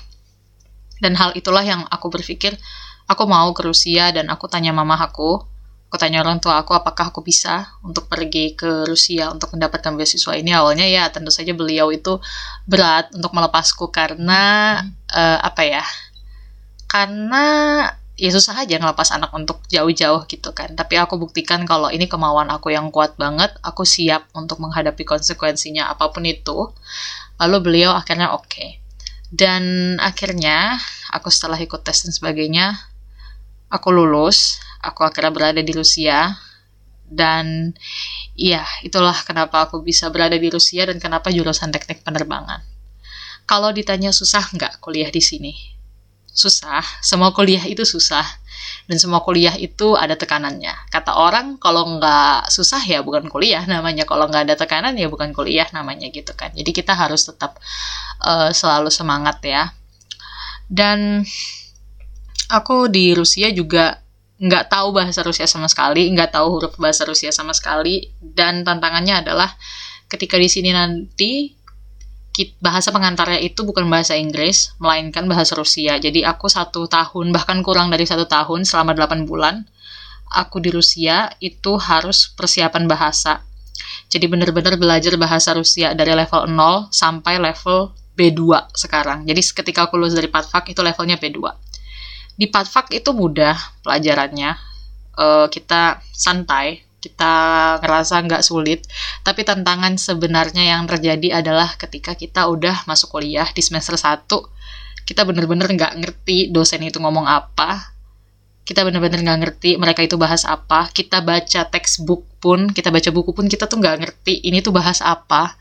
dan 1.00 1.16
hal 1.16 1.32
itulah 1.40 1.64
yang 1.64 1.88
aku 1.88 2.12
berpikir, 2.12 2.60
aku 3.08 3.24
mau 3.24 3.48
ke 3.56 3.64
Rusia 3.64 4.12
dan 4.12 4.28
aku 4.28 4.52
tanya 4.52 4.76
mama 4.76 5.00
aku, 5.00 5.40
aku 5.88 5.96
tanya 5.96 6.20
orang 6.20 6.44
tua 6.44 6.60
aku 6.60 6.76
apakah 6.76 7.16
aku 7.16 7.24
bisa 7.24 7.72
untuk 7.80 8.12
pergi 8.12 8.52
ke 8.60 8.84
Rusia 8.84 9.32
untuk 9.32 9.56
mendapatkan 9.56 9.96
beasiswa 9.96 10.36
ini. 10.36 10.52
Awalnya 10.52 10.92
ya 10.92 11.08
tentu 11.08 11.32
saja 11.32 11.56
beliau 11.56 11.96
itu 11.96 12.20
berat 12.68 13.16
untuk 13.16 13.32
melepasku 13.32 13.88
karena 13.88 14.78
hmm. 14.84 15.16
uh, 15.16 15.40
apa 15.40 15.62
ya, 15.64 15.84
karena 16.92 17.48
ya 18.22 18.30
susah 18.30 18.54
aja 18.62 18.78
ngelepas 18.78 19.10
anak 19.18 19.34
untuk 19.34 19.66
jauh-jauh 19.66 20.30
gitu 20.30 20.54
kan. 20.54 20.78
Tapi 20.78 21.02
aku 21.02 21.18
buktikan 21.18 21.66
kalau 21.66 21.90
ini 21.90 22.06
kemauan 22.06 22.54
aku 22.54 22.70
yang 22.70 22.94
kuat 22.94 23.18
banget, 23.18 23.50
aku 23.66 23.82
siap 23.82 24.30
untuk 24.38 24.62
menghadapi 24.62 25.02
konsekuensinya 25.02 25.90
apa 25.90 26.14
pun 26.14 26.30
itu. 26.30 26.70
Lalu 27.42 27.58
beliau 27.66 27.98
akhirnya 27.98 28.38
oke. 28.38 28.46
Okay. 28.46 28.78
Dan 29.34 29.98
akhirnya 29.98 30.78
aku 31.10 31.34
setelah 31.34 31.58
ikut 31.58 31.82
tes 31.82 32.06
dan 32.06 32.14
sebagainya, 32.14 32.78
aku 33.74 33.90
lulus, 33.90 34.62
aku 34.86 35.02
akhirnya 35.02 35.34
berada 35.34 35.62
di 35.66 35.74
Rusia. 35.74 36.38
Dan 37.10 37.74
iya, 38.38 38.62
itulah 38.86 39.18
kenapa 39.26 39.66
aku 39.66 39.82
bisa 39.82 40.14
berada 40.14 40.38
di 40.38 40.48
Rusia 40.54 40.86
dan 40.86 41.02
kenapa 41.02 41.34
jurusan 41.34 41.74
teknik 41.74 42.06
penerbangan. 42.06 42.62
Kalau 43.50 43.74
ditanya 43.74 44.14
susah 44.14 44.46
nggak 44.54 44.78
kuliah 44.78 45.10
di 45.10 45.20
sini? 45.26 45.81
Susah, 46.32 46.84
semua 47.04 47.36
kuliah 47.36 47.64
itu 47.68 47.84
susah. 47.84 48.24
Dan 48.86 49.00
semua 49.00 49.24
kuliah 49.24 49.56
itu 49.56 49.96
ada 49.96 50.20
tekanannya. 50.20 50.92
Kata 50.92 51.16
orang, 51.16 51.56
kalau 51.58 51.98
nggak 51.98 52.52
susah 52.52 52.82
ya 52.84 53.00
bukan 53.02 53.32
kuliah 53.32 53.64
namanya. 53.66 54.04
Kalau 54.04 54.28
nggak 54.28 54.52
ada 54.52 54.56
tekanan 54.60 55.00
ya 55.00 55.08
bukan 55.08 55.32
kuliah 55.32 55.68
namanya 55.72 56.12
gitu 56.12 56.36
kan. 56.36 56.52
Jadi 56.52 56.72
kita 56.76 56.94
harus 56.94 57.24
tetap 57.24 57.58
uh, 58.22 58.52
selalu 58.52 58.92
semangat 58.92 59.40
ya. 59.42 59.72
Dan 60.68 61.24
aku 62.52 62.92
di 62.92 63.16
Rusia 63.16 63.50
juga 63.56 64.00
nggak 64.42 64.74
tahu 64.74 64.88
bahasa 64.92 65.22
Rusia 65.22 65.46
sama 65.46 65.70
sekali, 65.70 66.10
nggak 66.12 66.34
tahu 66.36 66.48
huruf 66.60 66.74
bahasa 66.76 67.08
Rusia 67.08 67.32
sama 67.32 67.56
sekali. 67.56 68.12
Dan 68.20 68.68
tantangannya 68.68 69.24
adalah 69.24 69.50
ketika 70.12 70.36
di 70.36 70.52
sini 70.52 70.76
nanti 70.76 71.56
bahasa 72.64 72.96
pengantarnya 72.96 73.44
itu 73.44 73.68
bukan 73.68 73.86
bahasa 73.92 74.16
Inggris, 74.16 74.72
melainkan 74.80 75.28
bahasa 75.28 75.52
Rusia. 75.56 76.00
Jadi 76.00 76.24
aku 76.24 76.48
satu 76.48 76.88
tahun, 76.88 77.36
bahkan 77.36 77.60
kurang 77.60 77.92
dari 77.92 78.08
satu 78.08 78.24
tahun, 78.24 78.64
selama 78.64 78.96
8 78.96 79.28
bulan, 79.28 79.68
aku 80.32 80.64
di 80.64 80.72
Rusia 80.72 81.28
itu 81.44 81.76
harus 81.76 82.32
persiapan 82.32 82.88
bahasa. 82.88 83.44
Jadi 84.08 84.28
benar-benar 84.28 84.80
belajar 84.80 85.16
bahasa 85.20 85.56
Rusia 85.56 85.92
dari 85.92 86.16
level 86.16 86.48
0 86.48 86.92
sampai 86.92 87.40
level 87.40 87.92
B2 88.16 88.72
sekarang. 88.76 89.28
Jadi 89.28 89.42
ketika 89.64 89.88
aku 89.88 90.00
lulus 90.00 90.16
dari 90.16 90.28
Patfak 90.28 90.72
itu 90.72 90.80
levelnya 90.84 91.20
B2. 91.20 91.40
Di 92.36 92.48
Patfak 92.48 92.92
itu 92.96 93.12
mudah 93.12 93.56
pelajarannya. 93.84 94.72
Uh, 95.12 95.52
kita 95.52 96.00
santai, 96.16 96.88
kita 97.02 97.34
ngerasa 97.82 98.22
nggak 98.30 98.46
sulit, 98.46 98.86
tapi 99.26 99.42
tantangan 99.42 99.98
sebenarnya 99.98 100.78
yang 100.78 100.86
terjadi 100.86 101.42
adalah 101.42 101.74
ketika 101.76 102.14
kita 102.14 102.46
udah 102.46 102.86
masuk 102.86 103.18
kuliah 103.18 103.50
di 103.50 103.66
semester 103.66 103.98
1, 103.98 104.30
kita 105.10 105.26
bener-bener 105.26 105.66
nggak 105.66 105.98
ngerti 105.98 106.54
dosen 106.54 106.86
itu 106.86 107.02
ngomong 107.02 107.26
apa, 107.26 107.92
kita 108.62 108.86
bener-bener 108.86 109.26
nggak 109.26 109.40
ngerti 109.42 109.70
mereka 109.82 110.06
itu 110.06 110.16
bahas 110.16 110.46
apa, 110.46 110.88
kita 110.94 111.26
baca 111.26 111.68
textbook 111.68 112.30
pun, 112.38 112.70
kita 112.70 112.94
baca 112.94 113.10
buku 113.10 113.34
pun 113.34 113.50
kita 113.50 113.66
tuh 113.66 113.82
nggak 113.82 113.98
ngerti 114.06 114.46
ini 114.46 114.62
tuh 114.62 114.72
bahas 114.72 115.02
apa, 115.02 115.58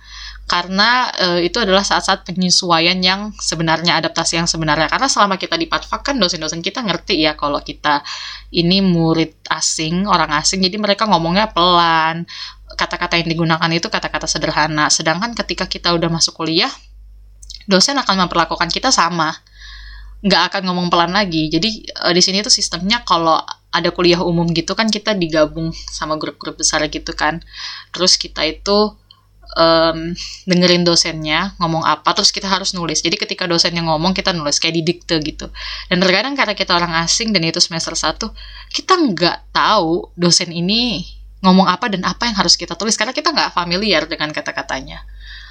karena 0.51 1.07
e, 1.15 1.47
itu 1.47 1.63
adalah 1.63 1.87
saat-saat 1.87 2.27
penyesuaian 2.27 2.99
yang 2.99 3.31
sebenarnya 3.39 4.03
adaptasi 4.03 4.43
yang 4.43 4.51
sebenarnya. 4.51 4.91
Karena 4.91 5.07
selama 5.07 5.39
kita 5.39 5.55
di 5.55 5.71
Patfak 5.71 6.03
kan 6.03 6.19
dosen-dosen 6.19 6.59
kita 6.59 6.83
ngerti 6.83 7.23
ya 7.23 7.39
kalau 7.39 7.63
kita 7.63 8.03
ini 8.51 8.83
murid 8.83 9.47
asing 9.47 10.11
orang 10.11 10.35
asing 10.43 10.59
jadi 10.59 10.75
mereka 10.75 11.07
ngomongnya 11.07 11.55
pelan. 11.55 12.27
Kata-kata 12.75 13.23
yang 13.23 13.31
digunakan 13.31 13.71
itu 13.71 13.87
kata-kata 13.87 14.27
sederhana. 14.27 14.91
Sedangkan 14.91 15.39
ketika 15.39 15.71
kita 15.71 15.95
udah 15.95 16.11
masuk 16.11 16.43
kuliah 16.43 16.71
dosen 17.71 17.95
akan 18.03 18.27
memperlakukan 18.27 18.75
kita 18.75 18.91
sama. 18.91 19.31
Nggak 20.27 20.51
akan 20.51 20.63
ngomong 20.67 20.91
pelan 20.91 21.15
lagi. 21.15 21.47
Jadi 21.47 21.87
e, 21.87 22.07
di 22.11 22.19
sini 22.19 22.43
tuh 22.43 22.51
sistemnya 22.51 23.07
kalau 23.07 23.39
ada 23.71 23.95
kuliah 23.95 24.19
umum 24.19 24.51
gitu 24.51 24.75
kan 24.75 24.91
kita 24.91 25.15
digabung 25.15 25.71
sama 25.95 26.19
grup-grup 26.19 26.59
besar 26.59 26.83
gitu 26.91 27.15
kan. 27.15 27.39
Terus 27.95 28.19
kita 28.19 28.43
itu 28.43 28.99
um, 29.57 30.15
dengerin 30.47 30.87
dosennya 30.87 31.55
ngomong 31.59 31.83
apa 31.87 32.15
terus 32.15 32.31
kita 32.31 32.47
harus 32.47 32.77
nulis. 32.77 33.03
Jadi 33.03 33.17
ketika 33.19 33.47
dosennya 33.47 33.83
ngomong 33.87 34.15
kita 34.15 34.31
nulis 34.35 34.63
kayak 34.63 34.75
di 34.79 34.83
dikte 34.83 35.17
gitu. 35.23 35.51
Dan 35.91 35.99
terkadang 36.03 36.35
karena 36.39 36.55
kita 36.55 36.77
orang 36.77 36.93
asing 37.03 37.35
dan 37.35 37.43
itu 37.47 37.59
semester 37.59 37.95
1 37.95 38.21
kita 38.71 38.95
nggak 38.95 39.55
tahu 39.55 40.15
dosen 40.15 40.55
ini 40.55 41.03
ngomong 41.41 41.67
apa 41.67 41.89
dan 41.89 42.05
apa 42.05 42.29
yang 42.29 42.37
harus 42.37 42.55
kita 42.55 42.77
tulis 42.77 42.95
karena 42.95 43.17
kita 43.17 43.33
nggak 43.33 43.51
familiar 43.57 44.05
dengan 44.07 44.31
kata-katanya. 44.31 45.03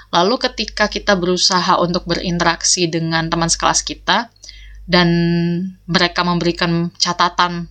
Lalu 0.10 0.42
ketika 0.42 0.90
kita 0.90 1.14
berusaha 1.18 1.78
untuk 1.82 2.06
berinteraksi 2.10 2.90
dengan 2.90 3.30
teman 3.30 3.50
sekelas 3.50 3.86
kita 3.86 4.34
dan 4.90 5.10
mereka 5.86 6.26
memberikan 6.26 6.90
catatan 6.98 7.70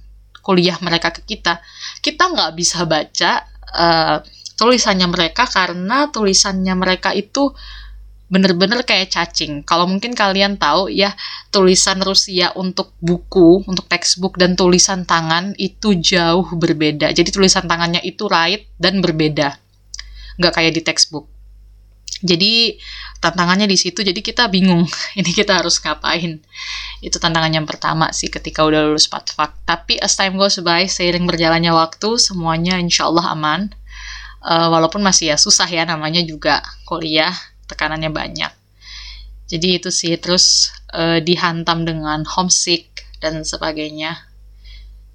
kuliah 0.48 0.78
mereka 0.80 1.12
ke 1.12 1.26
kita 1.26 1.60
kita 2.00 2.30
nggak 2.30 2.56
bisa 2.56 2.86
baca 2.88 3.44
uh, 3.74 4.18
tulisannya 4.58 5.06
mereka 5.06 5.46
karena 5.46 6.10
tulisannya 6.10 6.74
mereka 6.74 7.14
itu 7.14 7.54
bener-bener 8.28 8.84
kayak 8.84 9.08
cacing. 9.08 9.64
Kalau 9.64 9.88
mungkin 9.88 10.12
kalian 10.12 10.60
tahu 10.60 10.92
ya 10.92 11.16
tulisan 11.48 12.04
Rusia 12.04 12.52
untuk 12.58 12.92
buku, 13.00 13.64
untuk 13.64 13.88
textbook 13.88 14.36
dan 14.36 14.52
tulisan 14.52 15.08
tangan 15.08 15.56
itu 15.56 15.96
jauh 15.96 16.44
berbeda. 16.52 17.08
Jadi 17.14 17.30
tulisan 17.32 17.64
tangannya 17.64 18.04
itu 18.04 18.28
right 18.28 18.68
dan 18.76 19.00
berbeda. 19.00 19.56
Nggak 20.36 20.52
kayak 20.52 20.72
di 20.76 20.82
textbook. 20.84 21.24
Jadi 22.18 22.76
tantangannya 23.22 23.64
di 23.64 23.78
situ. 23.80 24.04
Jadi 24.04 24.20
kita 24.20 24.50
bingung. 24.50 24.84
Ini 25.18 25.30
kita 25.30 25.62
harus 25.62 25.78
ngapain? 25.78 26.42
Itu 26.98 27.16
tantangan 27.22 27.54
yang 27.54 27.64
pertama 27.64 28.10
sih 28.10 28.26
ketika 28.26 28.66
udah 28.66 28.90
lulus 28.90 29.06
patfak. 29.06 29.54
Tapi 29.62 30.02
as 30.02 30.18
time 30.18 30.34
goes 30.34 30.58
by, 30.58 30.90
seiring 30.90 31.30
berjalannya 31.30 31.70
waktu, 31.70 32.18
semuanya 32.18 32.76
insya 32.82 33.06
Allah 33.06 33.32
aman 33.32 33.70
uh, 34.42 34.68
walaupun 34.70 35.02
masih 35.02 35.34
ya 35.34 35.36
susah 35.38 35.66
ya 35.66 35.86
namanya 35.88 36.22
juga 36.22 36.62
kuliah 36.84 37.34
tekanannya 37.68 38.10
banyak. 38.10 38.52
Jadi 39.48 39.80
itu 39.80 39.88
sih 39.88 40.12
terus 40.20 40.68
uh, 40.92 41.20
dihantam 41.24 41.88
dengan 41.88 42.24
homesick 42.28 43.08
dan 43.18 43.42
sebagainya. 43.42 44.28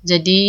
Jadi 0.03 0.41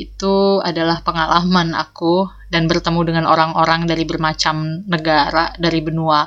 itu 0.00 0.64
adalah 0.64 1.04
pengalaman 1.04 1.76
aku 1.76 2.24
dan 2.48 2.64
bertemu 2.64 3.12
dengan 3.12 3.24
orang-orang 3.28 3.84
dari 3.84 4.08
bermacam 4.08 4.88
negara 4.88 5.52
dari 5.60 5.84
benua 5.84 6.24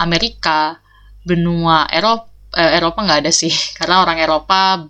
Amerika 0.00 0.80
benua 1.22 1.84
Eropa 1.92 2.32
eh, 2.56 2.80
Eropa 2.80 3.04
nggak 3.04 3.20
ada 3.26 3.32
sih. 3.32 3.52
Karena 3.78 4.00
orang 4.00 4.18
Eropa 4.20 4.80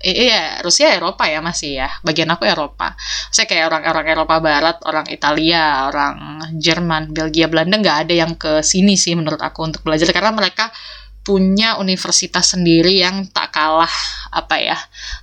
iya 0.00 0.64
Rusia 0.64 0.96
Eropa 0.96 1.28
ya 1.28 1.44
masih 1.44 1.76
ya 1.76 1.88
bagian 2.00 2.32
aku 2.32 2.48
Eropa. 2.48 2.96
Saya 3.28 3.44
kayak 3.44 3.68
orang-orang 3.68 4.06
Eropa 4.08 4.36
Barat 4.40 4.76
orang 4.88 5.06
Italia 5.12 5.92
orang 5.92 6.40
Jerman 6.56 7.12
Belgia 7.12 7.52
Belanda 7.52 7.76
nggak 7.76 7.98
ada 8.08 8.14
yang 8.16 8.32
ke 8.40 8.64
sini 8.64 8.96
sih 8.96 9.12
menurut 9.12 9.40
aku 9.40 9.68
untuk 9.68 9.84
belajar 9.84 10.08
karena 10.08 10.32
mereka 10.32 10.72
punya 11.20 11.76
universitas 11.76 12.56
sendiri 12.56 12.96
yang 12.96 13.28
tak 13.28 13.52
kalah 13.52 13.92
apa 14.32 14.56
ya 14.56 14.78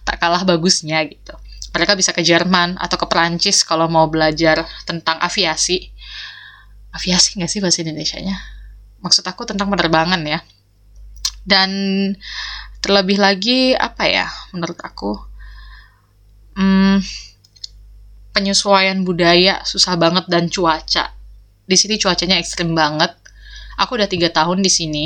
tak 0.06 0.22
kalah 0.22 0.46
bagusnya 0.46 1.02
gitu. 1.10 1.34
Mereka 1.74 1.98
bisa 1.98 2.14
ke 2.14 2.22
Jerman 2.22 2.78
atau 2.78 2.98
ke 3.02 3.06
Perancis 3.10 3.66
kalau 3.66 3.90
mau 3.90 4.06
belajar 4.10 4.66
tentang 4.86 5.18
aviasi. 5.22 5.90
Aviasi 6.94 7.38
nggak 7.38 7.50
sih 7.50 7.60
bahasa 7.62 7.82
Indonesia-nya? 7.82 8.38
Maksud 9.02 9.26
aku 9.26 9.46
tentang 9.46 9.70
penerbangan 9.70 10.22
ya. 10.26 10.42
Dan 11.46 11.70
Terlebih 12.84 13.18
lagi 13.18 13.74
apa 13.74 14.06
ya 14.06 14.28
menurut 14.54 14.80
aku 14.80 15.18
hmm, 16.58 16.98
penyesuaian 18.34 19.02
budaya 19.06 19.62
susah 19.66 19.98
banget 19.98 20.26
dan 20.30 20.50
cuaca. 20.50 21.14
Di 21.68 21.76
sini 21.76 21.98
cuacanya 22.02 22.38
ekstrim 22.42 22.74
banget. 22.74 23.14
Aku 23.78 23.94
udah 23.98 24.10
tiga 24.10 24.34
tahun 24.34 24.66
di 24.66 24.72
sini 24.74 25.06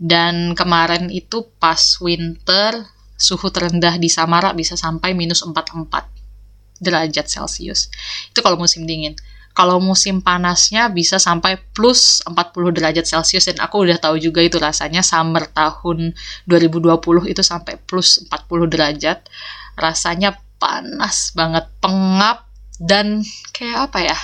dan 0.00 0.56
kemarin 0.56 1.12
itu 1.12 1.44
pas 1.60 1.78
winter 2.00 2.88
suhu 3.20 3.52
terendah 3.52 4.00
di 4.00 4.08
Samara 4.08 4.56
bisa 4.56 4.74
sampai 4.74 5.12
minus 5.12 5.44
44 5.44 6.82
derajat 6.82 7.28
Celcius. 7.28 7.92
Itu 8.32 8.40
kalau 8.42 8.58
musim 8.58 8.88
dingin. 8.88 9.14
Kalau 9.52 9.76
musim 9.84 10.24
panasnya 10.24 10.88
bisa 10.88 11.20
sampai 11.20 11.60
plus 11.76 12.24
40 12.24 12.72
derajat 12.72 13.04
Celcius 13.04 13.52
dan 13.52 13.60
aku 13.60 13.84
udah 13.84 14.00
tahu 14.00 14.16
juga 14.16 14.40
itu 14.40 14.56
rasanya 14.56 15.04
summer 15.04 15.44
tahun 15.52 16.16
2020 16.48 17.28
itu 17.28 17.42
sampai 17.44 17.76
plus 17.76 18.24
40 18.32 18.72
derajat. 18.72 19.28
Rasanya 19.76 20.40
panas 20.56 21.36
banget, 21.36 21.68
pengap 21.84 22.48
dan 22.80 23.20
kayak 23.52 23.92
apa 23.92 23.98
ya? 24.00 24.18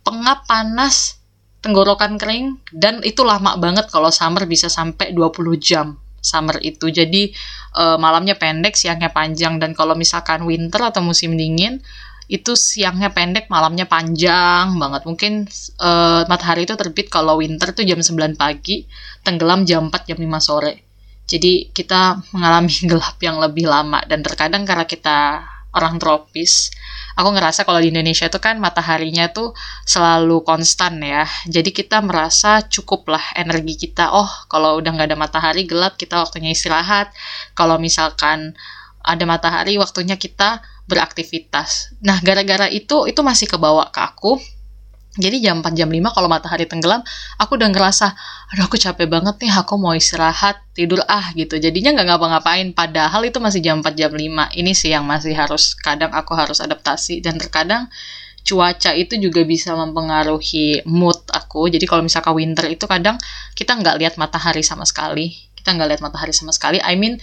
Pengap, 0.00 0.48
panas, 0.48 1.20
tenggorokan 1.60 2.20
kering 2.20 2.60
dan 2.72 3.00
itu 3.04 3.24
lama 3.24 3.56
banget 3.56 3.88
kalau 3.88 4.12
summer 4.12 4.44
bisa 4.44 4.72
sampai 4.72 5.12
20 5.12 5.60
jam 5.60 5.96
summer 6.24 6.56
itu. 6.64 6.88
Jadi 6.88 7.36
uh, 7.76 8.00
malamnya 8.00 8.40
pendek, 8.40 8.76
siangnya 8.80 9.12
panjang 9.12 9.60
dan 9.60 9.76
kalau 9.76 9.92
misalkan 9.92 10.48
winter 10.48 10.80
atau 10.80 11.04
musim 11.04 11.36
dingin 11.36 11.84
itu 12.28 12.56
siangnya 12.56 13.12
pendek, 13.12 13.52
malamnya 13.52 13.84
panjang 13.84 14.80
banget. 14.80 15.02
Mungkin 15.04 15.32
uh, 15.80 16.24
matahari 16.24 16.64
itu 16.64 16.72
terbit 16.74 17.12
kalau 17.12 17.40
winter 17.40 17.76
tuh 17.76 17.84
jam 17.84 18.00
9 18.00 18.40
pagi, 18.40 18.88
tenggelam 19.20 19.68
jam 19.68 19.92
4 19.92 20.08
jam 20.08 20.18
5 20.18 20.24
sore. 20.40 20.74
Jadi 21.28 21.72
kita 21.72 22.20
mengalami 22.32 22.72
gelap 22.90 23.16
yang 23.20 23.36
lebih 23.40 23.68
lama 23.68 24.00
dan 24.08 24.24
terkadang 24.24 24.64
karena 24.64 24.88
kita 24.88 25.18
orang 25.74 25.98
tropis, 25.98 26.70
aku 27.18 27.34
ngerasa 27.34 27.66
kalau 27.66 27.82
di 27.82 27.90
Indonesia 27.90 28.30
itu 28.30 28.38
kan 28.38 28.62
mataharinya 28.62 29.34
tuh 29.34 29.52
selalu 29.82 30.46
konstan 30.46 31.02
ya. 31.02 31.26
Jadi 31.50 31.74
kita 31.74 31.98
merasa 31.98 32.62
cukup 32.62 33.10
lah 33.10 33.34
energi 33.34 33.90
kita. 33.90 34.14
Oh, 34.14 34.30
kalau 34.46 34.78
udah 34.78 34.94
nggak 34.94 35.10
ada 35.10 35.18
matahari 35.18 35.66
gelap, 35.66 35.98
kita 35.98 36.22
waktunya 36.22 36.54
istirahat. 36.54 37.10
Kalau 37.58 37.76
misalkan 37.82 38.54
ada 39.02 39.24
matahari, 39.26 39.74
waktunya 39.76 40.14
kita 40.14 40.62
beraktivitas. 40.84 41.96
Nah, 42.04 42.20
gara-gara 42.20 42.68
itu 42.68 43.08
itu 43.08 43.20
masih 43.24 43.48
kebawa 43.48 43.88
ke 43.88 44.00
aku 44.00 44.36
Jadi 45.14 45.46
jam 45.46 45.62
4 45.62 45.78
jam 45.78 45.86
5 45.86 46.10
kalau 46.10 46.26
matahari 46.26 46.66
tenggelam, 46.66 46.98
aku 47.38 47.54
udah 47.54 47.70
ngerasa, 47.70 48.18
aduh 48.50 48.66
aku 48.66 48.74
capek 48.74 49.06
banget 49.06 49.38
nih, 49.38 49.54
aku 49.54 49.78
mau 49.78 49.94
istirahat, 49.94 50.58
tidur 50.74 51.06
ah 51.06 51.30
gitu. 51.38 51.54
Jadinya 51.54 51.94
nggak 51.94 52.06
ngapa-ngapain, 52.10 52.74
padahal 52.74 53.22
itu 53.22 53.38
masih 53.38 53.62
jam 53.62 53.78
4 53.78 53.94
jam 53.94 54.10
5. 54.10 54.50
Ini 54.58 54.72
sih 54.74 54.90
yang 54.90 55.06
masih 55.06 55.38
harus, 55.38 55.78
kadang 55.78 56.10
aku 56.10 56.34
harus 56.34 56.58
adaptasi. 56.58 57.22
Dan 57.22 57.38
terkadang 57.38 57.86
cuaca 58.44 58.92
itu 58.92 59.16
juga 59.16 59.42
bisa 59.42 59.72
mempengaruhi 59.78 60.84
mood 60.84 61.22
aku. 61.32 61.72
Jadi 61.72 61.86
kalau 61.88 62.04
misalkan 62.04 62.36
winter 62.36 62.68
itu 62.68 62.84
kadang 62.84 63.16
kita 63.56 63.72
nggak 63.72 63.96
lihat 64.02 64.14
matahari 64.20 64.60
sama 64.60 64.84
sekali. 64.84 65.32
Kita 65.56 65.72
nggak 65.72 65.88
lihat 65.94 66.02
matahari 66.04 66.36
sama 66.36 66.52
sekali. 66.52 66.78
I 66.84 66.94
mean 66.98 67.16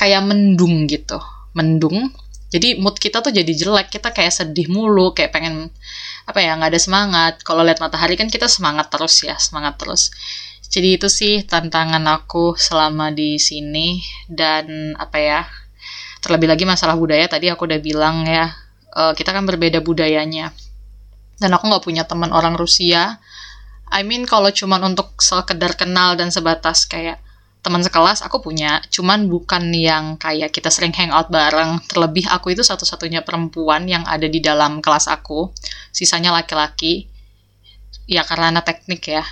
kayak 0.00 0.24
mendung 0.24 0.88
gitu, 0.88 1.20
mendung. 1.52 2.10
Jadi 2.54 2.78
mood 2.78 2.94
kita 3.02 3.18
tuh 3.18 3.34
jadi 3.34 3.50
jelek. 3.50 3.90
Kita 3.90 4.14
kayak 4.14 4.30
sedih 4.30 4.70
mulu, 4.70 5.10
kayak 5.10 5.34
pengen 5.34 5.74
apa 6.22 6.38
ya 6.38 6.54
nggak 6.54 6.70
ada 6.70 6.80
semangat. 6.80 7.34
Kalau 7.42 7.66
lihat 7.66 7.82
matahari 7.82 8.14
kan 8.14 8.30
kita 8.30 8.46
semangat 8.46 8.94
terus 8.94 9.26
ya 9.26 9.34
semangat 9.42 9.74
terus. 9.74 10.14
Jadi 10.70 10.94
itu 10.94 11.10
sih 11.10 11.42
tantangan 11.42 12.06
aku 12.06 12.54
selama 12.54 13.10
di 13.10 13.42
sini. 13.42 13.98
Dan 14.30 14.94
apa 14.94 15.18
ya 15.18 15.40
terlebih 16.22 16.46
lagi 16.46 16.62
masalah 16.62 16.94
budaya 16.94 17.26
tadi 17.26 17.50
aku 17.50 17.66
udah 17.66 17.80
bilang 17.82 18.24
ya 18.24 18.54
uh, 18.94 19.12
kita 19.18 19.34
kan 19.34 19.42
berbeda 19.42 19.82
budayanya. 19.82 20.54
Dan 21.42 21.50
aku 21.50 21.66
nggak 21.66 21.82
punya 21.82 22.06
teman 22.06 22.30
orang 22.30 22.54
Rusia. 22.54 23.18
I 23.90 24.06
mean 24.06 24.30
kalau 24.30 24.54
cuman 24.54 24.94
untuk 24.94 25.18
sekedar 25.18 25.74
kenal 25.74 26.14
dan 26.14 26.30
sebatas 26.30 26.86
kayak 26.86 27.18
teman 27.64 27.80
sekelas 27.80 28.20
aku 28.20 28.44
punya, 28.44 28.84
cuman 28.92 29.32
bukan 29.32 29.72
yang 29.72 30.20
kayak 30.20 30.52
kita 30.52 30.68
sering 30.68 30.92
hangout 30.92 31.32
bareng. 31.32 31.80
Terlebih 31.88 32.28
aku 32.28 32.52
itu 32.52 32.60
satu-satunya 32.60 33.24
perempuan 33.24 33.88
yang 33.88 34.04
ada 34.04 34.28
di 34.28 34.44
dalam 34.44 34.84
kelas 34.84 35.08
aku, 35.08 35.48
sisanya 35.88 36.36
laki-laki. 36.36 37.08
Ya 38.04 38.20
karena 38.28 38.60
teknik 38.60 39.08
ya. 39.08 39.24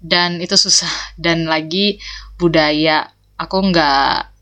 Dan 0.00 0.40
itu 0.40 0.56
susah. 0.56 0.88
Dan 1.20 1.44
lagi 1.44 2.00
budaya, 2.40 3.12
aku 3.36 3.68
nggak 3.68 4.38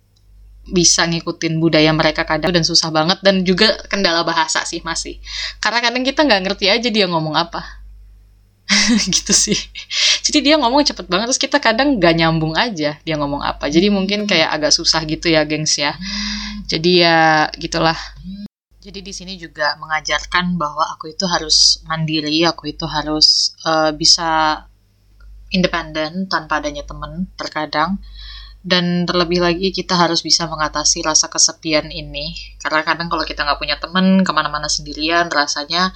bisa 0.67 1.07
ngikutin 1.07 1.63
budaya 1.63 1.95
mereka 1.95 2.27
kadang 2.27 2.51
dan 2.51 2.67
susah 2.67 2.91
banget 2.91 3.23
dan 3.23 3.47
juga 3.47 3.79
kendala 3.87 4.27
bahasa 4.27 4.67
sih 4.67 4.83
masih 4.83 5.23
karena 5.63 5.79
kadang 5.79 6.03
kita 6.03 6.27
nggak 6.27 6.43
ngerti 6.43 6.67
aja 6.67 6.89
dia 6.91 7.07
ngomong 7.07 7.39
apa 7.39 7.86
gitu 9.15 9.33
sih. 9.33 9.59
Jadi 10.27 10.51
dia 10.51 10.59
ngomong 10.59 10.83
cepet 10.83 11.07
banget 11.07 11.31
terus 11.31 11.43
kita 11.43 11.63
kadang 11.63 12.03
gak 12.03 12.19
nyambung 12.19 12.59
aja 12.59 12.99
dia 12.99 13.15
ngomong 13.19 13.43
apa. 13.43 13.71
Jadi 13.71 13.91
mungkin 13.91 14.27
kayak 14.27 14.51
agak 14.51 14.73
susah 14.75 15.07
gitu 15.07 15.31
ya 15.31 15.47
gengs 15.47 15.79
ya. 15.79 15.95
Jadi 16.67 17.07
ya 17.07 17.47
gitulah. 17.55 17.97
Jadi 18.83 19.03
di 19.03 19.11
sini 19.11 19.35
juga 19.35 19.75
mengajarkan 19.83 20.55
bahwa 20.55 20.87
aku 20.95 21.11
itu 21.11 21.27
harus 21.27 21.83
mandiri 21.91 22.47
aku 22.47 22.71
itu 22.71 22.87
harus 22.87 23.59
uh, 23.67 23.91
bisa 23.91 24.63
independen 25.51 26.31
tanpa 26.31 26.63
adanya 26.63 26.87
temen 26.87 27.31
terkadang. 27.39 27.99
Dan 28.67 29.07
terlebih 29.07 29.39
lagi 29.39 29.71
kita 29.71 29.95
harus 29.95 30.27
bisa 30.27 30.51
mengatasi 30.51 31.07
rasa 31.07 31.31
kesepian 31.31 31.87
ini. 31.87 32.35
Karena 32.59 32.83
kadang 32.83 33.07
kalau 33.07 33.23
kita 33.23 33.47
nggak 33.47 33.63
punya 33.63 33.79
temen 33.79 34.27
ke 34.27 34.31
mana-mana 34.35 34.67
sendirian 34.67 35.31
rasanya 35.31 35.95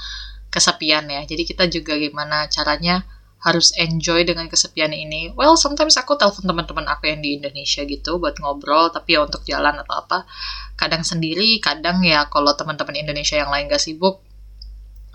kesepian 0.50 1.06
ya. 1.06 1.22
Jadi 1.24 1.42
kita 1.46 1.64
juga 1.70 1.96
gimana 1.96 2.50
caranya 2.50 3.06
harus 3.40 3.72
enjoy 3.80 4.28
dengan 4.28 4.44
kesepian 4.52 4.92
ini. 4.92 5.32
Well, 5.32 5.56
sometimes 5.56 5.96
aku 5.96 6.20
telepon 6.20 6.44
teman-teman 6.44 6.84
aku 6.92 7.08
yang 7.08 7.24
di 7.24 7.40
Indonesia 7.40 7.80
gitu 7.88 8.20
buat 8.20 8.36
ngobrol, 8.36 8.92
tapi 8.92 9.16
ya 9.16 9.24
untuk 9.24 9.40
jalan 9.48 9.80
atau 9.80 9.94
apa. 9.96 10.28
Kadang 10.76 11.00
sendiri, 11.00 11.56
kadang 11.64 12.04
ya 12.04 12.28
kalau 12.28 12.52
teman-teman 12.52 13.00
Indonesia 13.00 13.40
yang 13.40 13.48
lain 13.48 13.72
gak 13.72 13.80
sibuk 13.80 14.20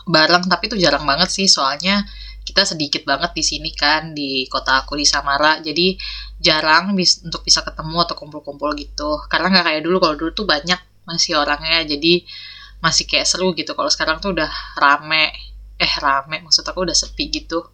bareng, 0.10 0.50
tapi 0.50 0.74
itu 0.74 0.78
jarang 0.82 1.06
banget 1.06 1.30
sih 1.30 1.46
soalnya 1.46 2.06
kita 2.46 2.62
sedikit 2.62 3.02
banget 3.10 3.34
di 3.34 3.42
sini 3.42 3.74
kan 3.74 4.14
di 4.14 4.46
kota 4.46 4.86
aku 4.86 4.98
di 4.98 5.06
Samara. 5.06 5.58
Jadi 5.62 5.98
jarang 6.38 6.94
bis 6.94 7.26
untuk 7.26 7.42
bisa 7.42 7.66
ketemu 7.66 8.06
atau 8.06 8.14
kumpul-kumpul 8.14 8.78
gitu. 8.78 9.18
Karena 9.26 9.50
nggak 9.50 9.66
kayak 9.66 9.82
dulu 9.82 9.98
kalau 9.98 10.16
dulu 10.18 10.32
tuh 10.32 10.46
banyak 10.46 10.78
masih 11.10 11.42
orangnya. 11.42 11.82
Jadi 11.86 12.22
masih 12.86 13.10
kayak 13.10 13.26
seru 13.26 13.58
gitu. 13.58 13.74
Kalau 13.74 13.90
sekarang 13.90 14.22
tuh 14.22 14.38
udah 14.38 14.52
rame. 14.78 15.34
Eh 15.82 15.94
rame. 15.98 16.46
Maksud 16.46 16.62
aku 16.70 16.86
udah 16.86 16.94
sepi 16.94 17.34
gitu. 17.34 17.66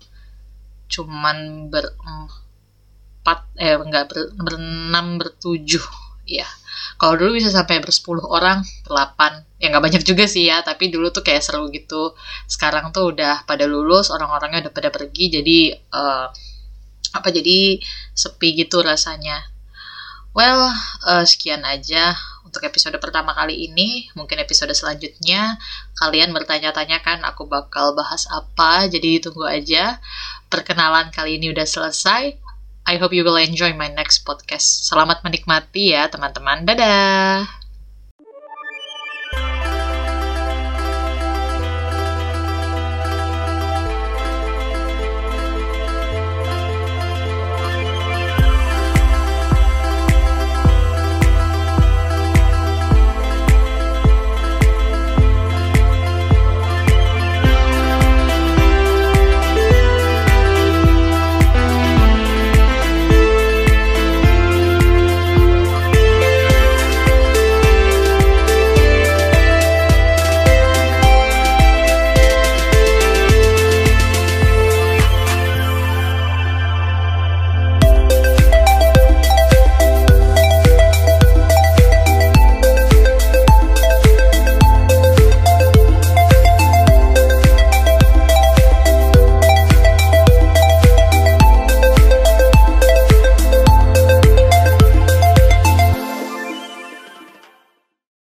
Cuman 0.87 1.67
berempat 1.67 3.39
eh 3.59 3.75
enggak 3.75 4.07
ber, 4.07 4.19
berenam 4.39 5.19
bertujuh. 5.19 5.83
Ya 6.23 6.47
kalau 7.01 7.17
dulu 7.17 7.41
bisa 7.41 7.49
sampai 7.49 7.81
bersepuluh 7.81 8.21
orang 8.29 8.61
delapan 8.85 9.41
ya 9.57 9.73
nggak 9.73 9.83
banyak 9.89 10.03
juga 10.05 10.29
sih 10.29 10.45
ya 10.45 10.61
tapi 10.61 10.93
dulu 10.93 11.09
tuh 11.09 11.25
kayak 11.25 11.41
seru 11.41 11.65
gitu. 11.73 12.13
Sekarang 12.45 12.93
tuh 12.93 13.09
udah 13.09 13.41
pada 13.49 13.65
lulus 13.65 14.13
orang-orangnya 14.13 14.69
udah 14.69 14.73
pada 14.73 14.89
pergi 14.93 15.41
jadi 15.41 15.57
uh, 15.89 16.29
apa 17.17 17.27
jadi 17.33 17.81
sepi 18.13 18.53
gitu 18.53 18.85
rasanya. 18.85 19.49
Well 20.37 20.69
uh, 21.09 21.25
sekian 21.25 21.65
aja 21.65 22.13
untuk 22.51 22.67
episode 22.67 22.99
pertama 22.99 23.31
kali 23.31 23.71
ini. 23.71 24.11
Mungkin 24.11 24.43
episode 24.43 24.75
selanjutnya 24.75 25.55
kalian 25.95 26.35
bertanya-tanya 26.35 26.99
kan 26.99 27.23
aku 27.23 27.47
bakal 27.47 27.95
bahas 27.95 28.27
apa, 28.27 28.91
jadi 28.91 29.23
ditunggu 29.23 29.47
aja. 29.47 30.03
Perkenalan 30.51 31.15
kali 31.15 31.39
ini 31.39 31.55
udah 31.55 31.63
selesai. 31.63 32.35
I 32.83 32.99
hope 32.99 33.15
you 33.15 33.23
will 33.23 33.39
enjoy 33.39 33.71
my 33.71 33.87
next 33.87 34.27
podcast. 34.27 34.83
Selamat 34.91 35.23
menikmati 35.23 35.95
ya 35.95 36.11
teman-teman. 36.11 36.67
Dadah! 36.67 37.60